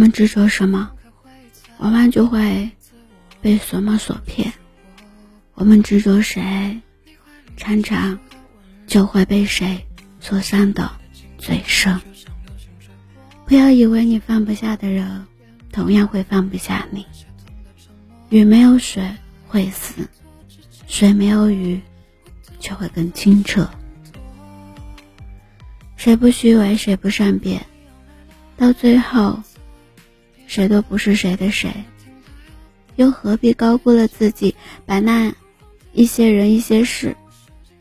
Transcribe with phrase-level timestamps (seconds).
[0.00, 0.92] 我们执着什么，
[1.76, 2.70] 往往就会
[3.42, 4.50] 被什么所骗；
[5.52, 6.80] 我们执着谁，
[7.58, 8.18] 常常
[8.86, 9.86] 就会被谁
[10.18, 10.90] 所伤的
[11.36, 12.00] 最深。
[13.44, 15.26] 不要以为你放不下的人，
[15.70, 17.04] 同样会放不下你。
[18.30, 19.06] 雨没有水
[19.48, 20.08] 会死，
[20.86, 21.78] 水没有鱼
[22.58, 23.68] 就会更清澈。
[25.98, 27.66] 谁不虚伪，谁不善变，
[28.56, 29.42] 到最后，
[30.50, 31.72] 谁都不是谁的谁，
[32.96, 35.32] 又何必高估了自己，把那
[35.92, 37.16] 一些人、一些事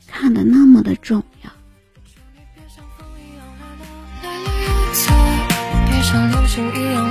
[0.05, 1.49] 看得那么的重要？
[2.71, 3.07] 像风
[6.79, 7.08] 一样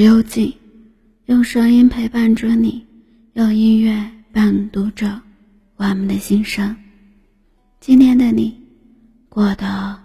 [0.00, 0.50] 幽静，
[1.26, 2.86] 用声音陪伴着你，
[3.34, 5.20] 用音乐伴读着
[5.76, 6.74] 我们的心声。
[7.80, 8.58] 今天的你
[9.28, 10.00] 过得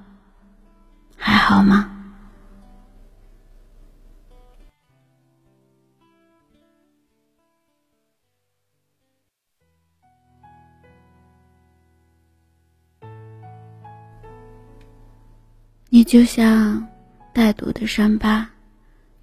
[1.16, 1.90] 还好吗？
[15.90, 16.86] 你就像
[17.34, 18.50] 带毒的伤疤，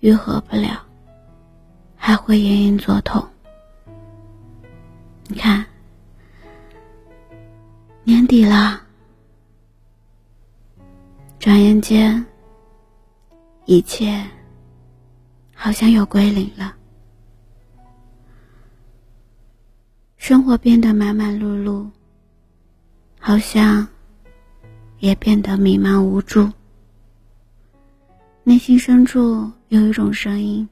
[0.03, 0.85] 愈合不了，
[1.97, 3.25] 还会隐隐作痛。
[5.29, 5.65] 你看，
[8.03, 8.81] 年底了，
[11.39, 12.27] 转眼间，
[13.65, 14.21] 一切
[15.55, 16.75] 好像又归零了，
[20.17, 21.89] 生活变得忙忙碌碌，
[23.21, 23.87] 好像。
[24.99, 26.49] 也变得迷茫无助，
[28.45, 30.69] 内心深处有一种声音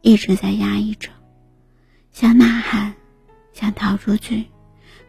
[0.00, 1.10] 一直在压抑着，
[2.10, 2.92] 想呐喊，
[3.52, 4.46] 想逃出去，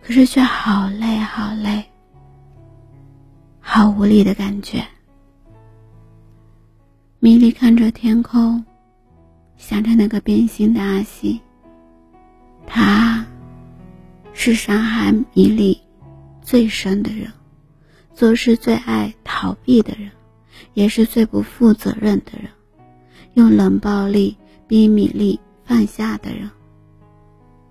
[0.03, 1.83] 可是却好累好累，
[3.59, 4.85] 好无力的感觉。
[7.17, 8.63] 米莉看着天空，
[9.57, 11.41] 想着那个变心的阿西，
[12.67, 13.25] 他
[14.31, 15.81] 是伤害米莉
[16.43, 17.33] 最深的人。
[18.13, 20.11] 做事最爱逃避的人，
[20.75, 22.51] 也是最不负责任的人，
[23.33, 26.49] 用冷暴力逼米粒放下的人，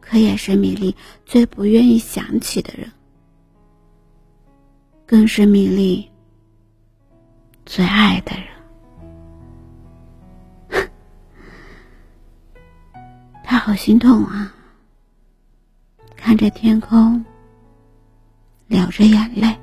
[0.01, 2.91] 可也是米粒最不愿意想起的人，
[5.07, 6.11] 更是米粒
[7.65, 8.33] 最爱的
[10.71, 10.91] 人。
[13.45, 14.53] 他好心痛啊，
[16.17, 17.25] 看着天空，
[18.67, 19.57] 流着眼泪。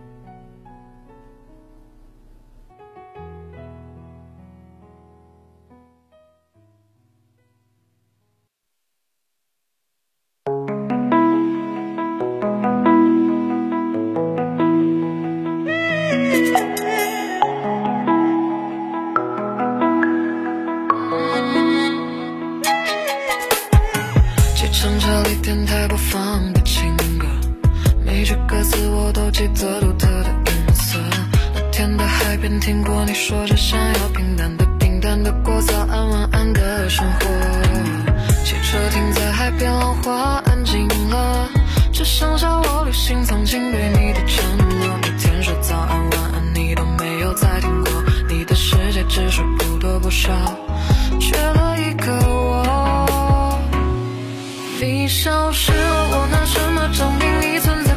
[24.82, 27.28] 像查理电台播放的情歌，
[28.06, 30.98] 每句歌词我都记得独特的音色。
[31.54, 37.28] 那天的海边听过你说着想要平淡的、平淡的过早安、晚安的生活。
[38.46, 41.50] 汽车停在海边，浪花安静了，
[41.92, 44.98] 只剩下我旅行曾经对你的承诺。
[45.02, 47.92] 每天说早安、晚安，你都没有再听过。
[48.30, 50.32] 你的世界只是不多不少，
[51.20, 51.36] 却
[54.82, 57.89] 你消失了，我拿什么证明你存在？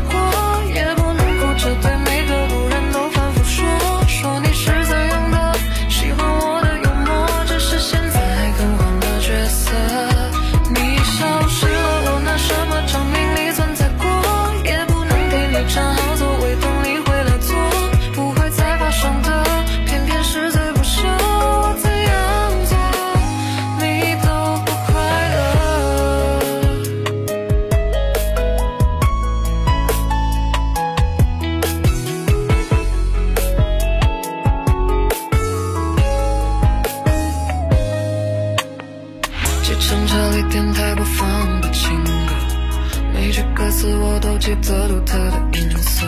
[44.43, 46.05] 记得独特的颜色。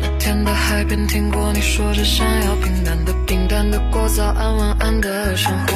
[0.00, 5.74] 那天的海边，听过你说着想要平淡的、平淡的过早安晚安的生活。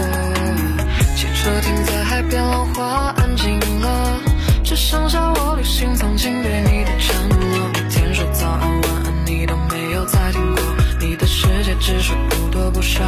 [1.17, 4.21] 汽车停在海边，浪花安静了，
[4.63, 7.69] 只剩下我旅行曾经对你的承诺。
[7.75, 10.63] 每天说早安晚安，你都没有再听过。
[11.01, 13.03] 你的世界只是不多不少，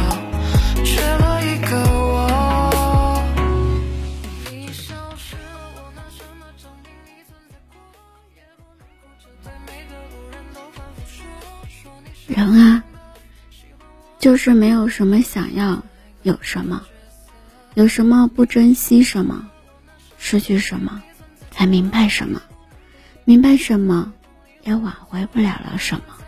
[0.83, 1.01] 却
[14.29, 15.81] 就是没有什么想要
[16.21, 16.83] 有什么，
[17.73, 19.49] 有什么不珍惜什么，
[20.19, 21.01] 失去什么，
[21.49, 22.39] 才明白什么，
[23.25, 24.13] 明白什么，
[24.61, 26.18] 也挽回不了了什么。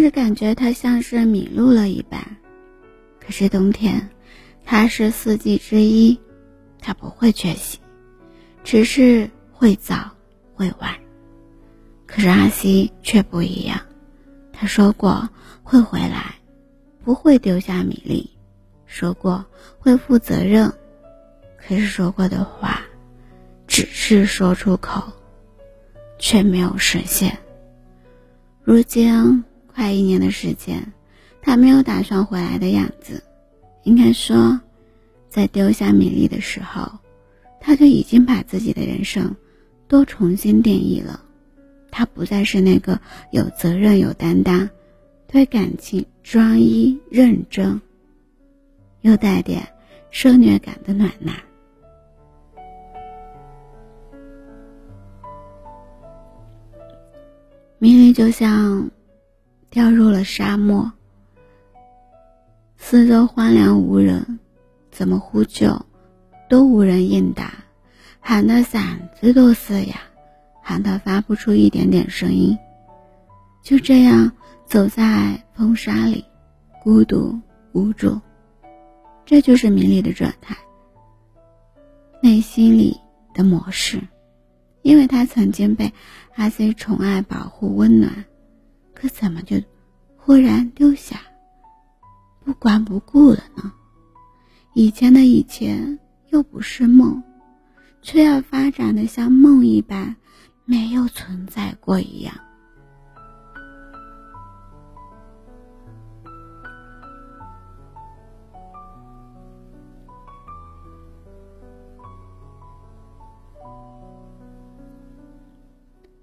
[0.00, 2.18] 甚至感觉他像是迷路了一般。
[3.20, 4.08] 可是冬天，
[4.64, 6.18] 它是四季之一，
[6.80, 7.78] 它不会缺席，
[8.64, 10.10] 只是会早
[10.54, 10.90] 会晚。
[12.06, 13.78] 可是阿西却不一样，
[14.54, 15.28] 他说过
[15.62, 16.34] 会回来，
[17.04, 18.30] 不会丢下米粒，
[18.86, 19.44] 说过
[19.78, 20.72] 会负责任，
[21.58, 22.80] 可是说过的话，
[23.66, 25.12] 只是说出口。
[26.18, 27.38] 却没有实现。
[28.62, 29.44] 如今
[29.80, 30.92] 快一年的时间，
[31.40, 33.22] 他没有打算回来的样子。
[33.82, 34.60] 应该说，
[35.30, 36.98] 在丢下米粒的时候，
[37.62, 39.34] 他就已经把自己的人生
[39.88, 41.22] 都重新定义了。
[41.90, 43.00] 他不再是那个
[43.30, 44.68] 有责任、有担当、
[45.26, 47.80] 对感情专一、认真，
[49.00, 49.66] 又带点
[50.10, 51.34] 受虐感的暖男。
[57.78, 58.90] 米莉就像
[59.70, 60.90] 掉入了沙漠，
[62.76, 64.40] 四周荒凉无人，
[64.90, 65.86] 怎么呼救
[66.48, 67.52] 都无人应答，
[68.18, 70.00] 喊的嗓子都嘶哑，
[70.60, 72.58] 喊得发不出一点点声音。
[73.62, 74.32] 就这样
[74.66, 76.24] 走在风沙里，
[76.82, 77.38] 孤独
[77.70, 78.20] 无助，
[79.24, 80.56] 这就是明莉的状态，
[82.20, 83.00] 内心里
[83.32, 84.02] 的模式。
[84.82, 85.92] 因为他曾经被
[86.34, 88.24] 阿 C 宠爱、保护、温暖，
[89.00, 89.56] 可怎么就
[90.14, 91.18] 忽然丢下、
[92.44, 93.72] 不管不顾了呢？
[94.74, 95.98] 以前的以前
[96.28, 97.22] 又不是梦，
[98.02, 100.14] 却要发展的像梦一般，
[100.66, 102.34] 没有存在过一样。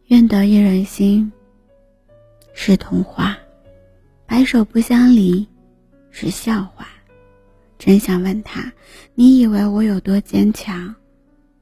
[0.09, 1.31] 愿得一人心，
[2.59, 3.35] 是童话；
[4.25, 5.47] 白首不相离，
[6.09, 6.87] 是笑话。
[7.77, 8.73] 真想问他：
[9.13, 10.93] 你以为我有多坚强，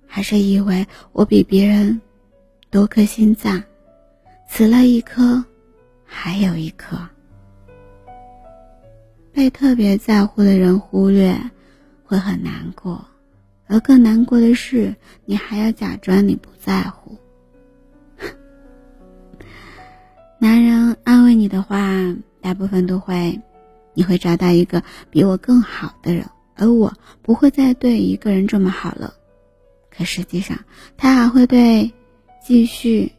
[0.08, 2.02] 还是以为我比别人
[2.70, 3.62] 多颗心脏？
[4.48, 5.44] 死了一颗，
[6.06, 6.98] 还有一颗。
[9.34, 11.38] 被特别在乎的人忽略，
[12.06, 12.98] 会很难过；
[13.68, 17.18] 而更难过的是，你还要假装你不在乎。
[20.38, 21.80] 男人安慰你的话，
[22.42, 23.42] 大部分都会，
[23.94, 29.14] 你会找到一个比我更好的人，而我不会再对一个人这么好了。
[29.90, 30.60] 可实际上，
[30.98, 31.94] 他还会对
[32.44, 33.14] 继续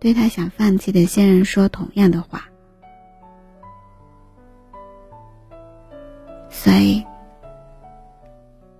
[0.00, 2.48] 对他想放弃的现任说同样的话。
[6.50, 7.04] 所以，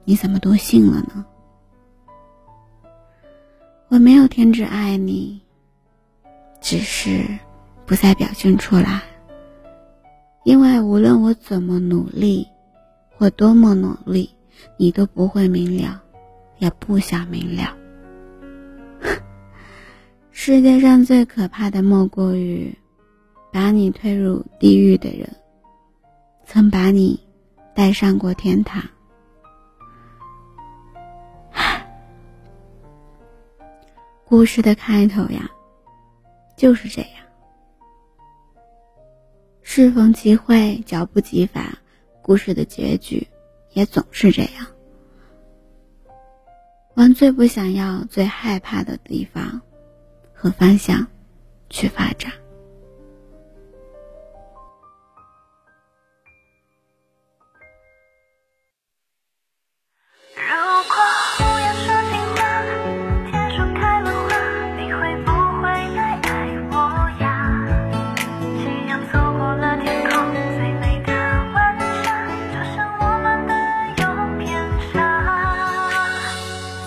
[0.05, 1.25] 你怎么都信了呢？
[3.89, 5.44] 我没有停止爱你。
[6.65, 7.23] 只是
[7.85, 9.03] 不再表现出来，
[10.45, 12.49] 因为无论我怎么努力，
[13.19, 14.35] 或多么努力，
[14.79, 16.03] 你都不会明了，
[16.57, 17.77] 也不想明了。
[20.33, 22.75] 世界上最可怕的莫过于，
[23.53, 25.29] 把你推入地狱的人，
[26.47, 27.21] 曾把你
[27.75, 28.83] 带上过天堂。
[34.25, 35.47] 故事的开头呀。
[36.57, 37.11] 就是这样，
[39.63, 41.65] 适逢其会，脚不及防，
[42.23, 43.27] 故事的结局
[43.73, 44.67] 也总是这样，
[46.95, 49.61] 往最不想要、最害怕的地方
[50.33, 51.07] 和方向
[51.69, 52.33] 去发展。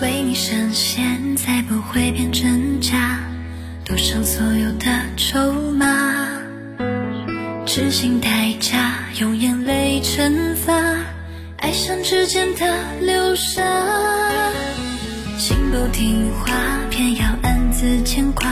[0.00, 3.18] 为你闪现，再不会变真假，
[3.84, 4.86] 赌上所有的
[5.16, 5.86] 筹码，
[7.66, 10.72] 痴心代价，用眼泪惩罚，
[11.56, 12.64] 爱上之间的
[13.00, 13.60] 流沙，
[15.36, 16.52] 心不听话，
[16.90, 18.46] 偏要暗自牵挂，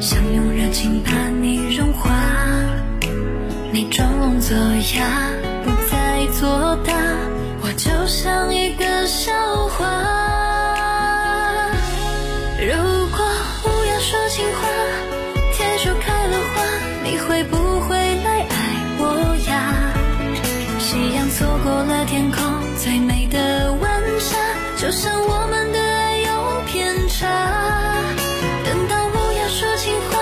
[0.00, 1.12] 想用热情把
[1.42, 2.10] 你融化，
[3.70, 4.56] 你装聋作
[4.96, 5.28] 哑，
[5.64, 6.94] 不再作答，
[7.60, 9.32] 我就像一个笑
[9.68, 10.31] 话。
[17.28, 18.56] 会不会来爱
[18.98, 19.92] 我呀？
[20.78, 22.42] 夕阳错过了天空
[22.78, 24.36] 最美的晚霞，
[24.76, 27.26] 就像我们的爱有偏差。
[28.64, 30.18] 等到乌鸦说情话，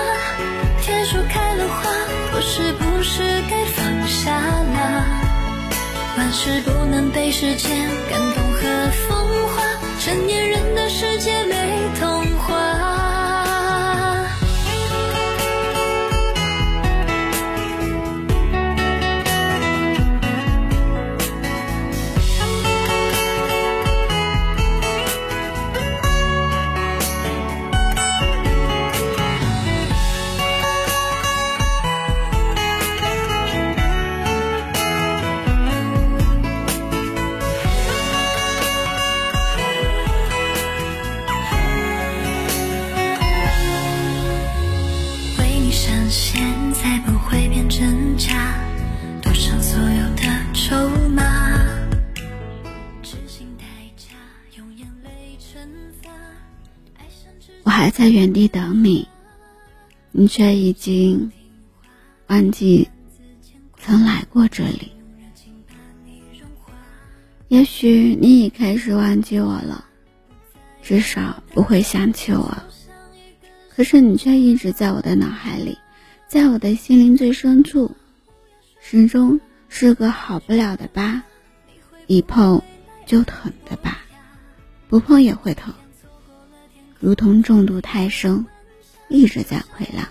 [0.81, 1.89] 铁树开了花，
[2.33, 5.05] 我是不是该放下了？
[6.17, 8.61] 万事不能被时间感动和
[9.07, 9.17] 风
[9.49, 9.63] 化，
[9.99, 11.40] 成年人的世界
[57.81, 59.07] 还在原地等你，
[60.11, 61.31] 你却已经
[62.27, 62.87] 忘记
[63.79, 64.91] 曾来过这里。
[67.47, 69.83] 也许你已开始忘记我了，
[70.83, 72.55] 至少不会想起我。
[73.75, 75.79] 可是你却一直在我的脑海里，
[76.27, 77.95] 在我的心灵最深处，
[78.79, 81.23] 始终是个好不了的疤，
[82.05, 82.61] 一碰
[83.07, 83.97] 就疼的疤，
[84.87, 85.73] 不碰也会疼。
[87.01, 88.45] 如同中毒太深，
[89.09, 90.07] 一直在溃烂，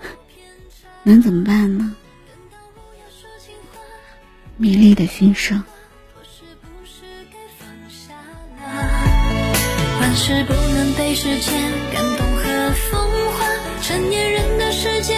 [1.04, 1.94] 能怎么办呢？
[4.56, 5.62] 米粒的心声。
[10.00, 13.46] 万事不能被时间感动和风化，
[13.82, 15.14] 成年人的世界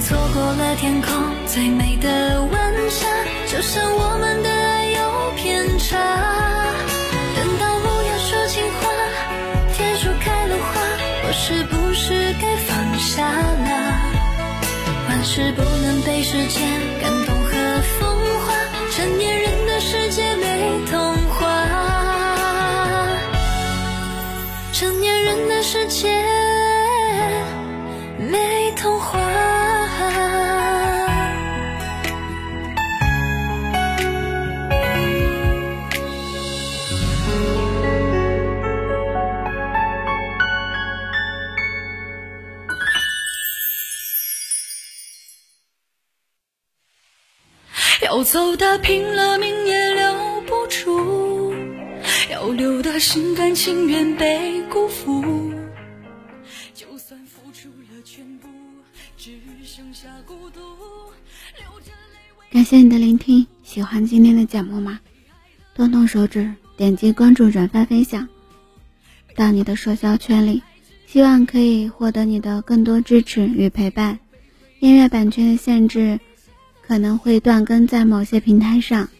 [0.00, 1.12] 错过了天空
[1.46, 3.06] 最美的晚霞，
[3.46, 5.96] 就像我们的爱有偏差。
[7.36, 8.80] 等到乌鸦说情话，
[9.74, 10.80] 天树开了花，
[11.24, 13.68] 我是不是该放下了？
[15.08, 16.62] 万事不能被时间
[48.30, 51.54] 走的拼了命也留不住，
[52.30, 55.50] 要留的心甘情愿被辜负。
[56.74, 58.46] 就算付出了全部，
[59.16, 59.30] 只
[59.64, 60.60] 剩下孤独。
[62.50, 65.00] 感谢你的聆听，喜欢今天的节目吗？
[65.74, 68.28] 动动手指，点击关注、转发、分享
[69.34, 70.62] 到你的社交圈里，
[71.06, 74.18] 希望可以获得你的更多支持与陪伴。
[74.80, 76.20] 音乐版权的限制
[76.88, 79.10] 可能会断更在某些平台上，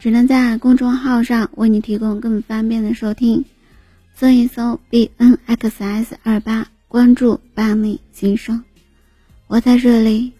[0.00, 3.44] 只能在公众号上为你提供更方便的收听。
[4.14, 8.64] 搜一搜 b n x s 二八，关注伴你心声，
[9.46, 10.32] 我在这里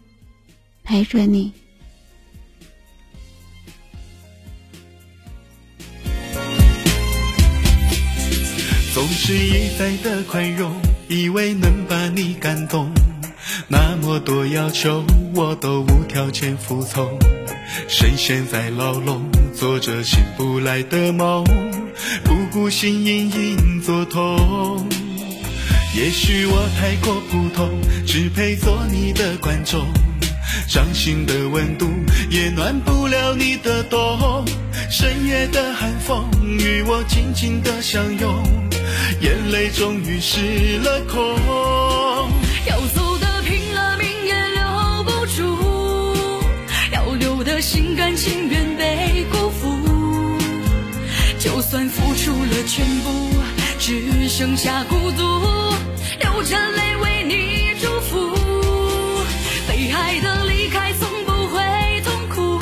[0.83, 1.53] 陪着你。
[8.95, 10.75] 总是一再的宽容，
[11.11, 12.91] 以为能把你感动，
[13.69, 15.05] 那么多要求
[15.35, 17.19] 我都无条件服从。
[17.89, 19.23] 深陷在牢笼，
[19.55, 21.45] 做着醒不来的梦，
[22.25, 24.87] 不顾心隐隐作痛。
[25.97, 27.69] 也许我太过普通，
[28.07, 29.85] 只配做你的观众。
[30.69, 31.87] 掌心的温度
[32.31, 34.45] 也暖不了你的冬，
[34.91, 36.25] 深夜的寒风
[36.59, 38.43] 与我紧紧的相拥，
[39.21, 42.31] 眼泪终于失了控。
[52.45, 53.31] 了全部，
[53.79, 55.23] 只剩下孤独，
[56.21, 58.35] 流着泪为你祝福。
[59.69, 62.61] 被爱的离开从不会痛苦，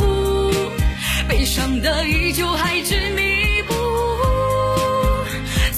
[1.28, 3.78] 悲伤的依旧还执迷不悟。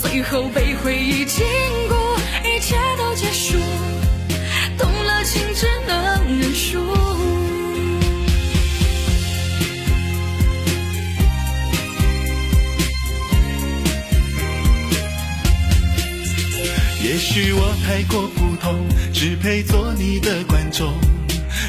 [0.03, 1.45] 最后被回忆禁
[1.89, 1.96] 锢，
[17.37, 20.91] 许我太过普通，只配做你的观众。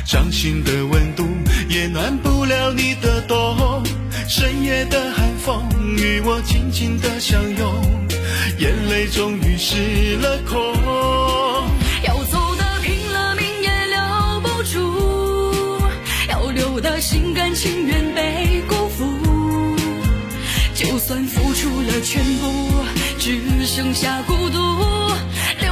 [0.05, 1.25] 掌心的温度
[1.67, 3.83] 也暖不了你的冬。
[4.29, 7.83] 深夜的寒风与我紧紧的相拥，
[8.59, 10.57] 眼泪终于失了控。
[12.03, 15.83] 要走的拼了命也留不住，
[16.29, 19.05] 要留的心甘情愿被辜负。
[20.73, 22.71] 就算付出了全部，
[23.19, 24.57] 只剩下孤独。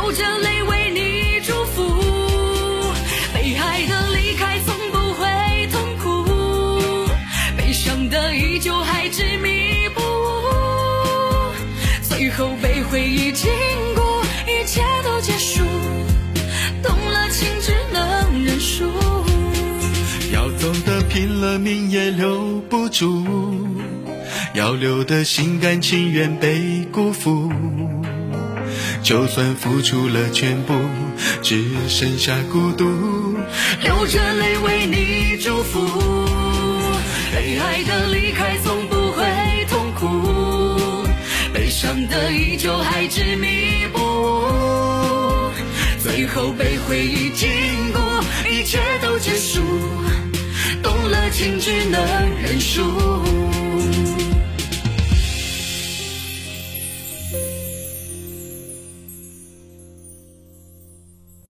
[0.05, 1.81] 流着泪为你祝福，
[3.33, 6.24] 被爱的离开从不会痛苦，
[7.57, 10.45] 悲伤的依旧还执迷不悟，
[12.03, 13.50] 最后被回忆禁
[13.96, 15.63] 锢，一切都结束，
[16.83, 18.85] 动了情只能认输，
[20.31, 23.25] 要走的拼了命也留不住，
[24.53, 27.51] 要留的心甘情愿被辜负。
[29.05, 30.74] 就算付出了全部，
[31.44, 32.83] 只剩下孤独，
[33.83, 35.79] 流着泪为你祝福。
[37.31, 39.24] 被爱的离开从不会
[39.70, 41.07] 痛苦，
[41.53, 45.51] 悲伤的依旧还执迷不悟。
[46.00, 47.48] 最后被回忆禁
[47.94, 48.00] 锢，
[48.50, 49.61] 一切都结束，
[50.81, 52.01] 动了情只能
[52.41, 52.81] 认输。